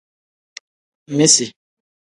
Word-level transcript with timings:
Misi. 1.17 1.47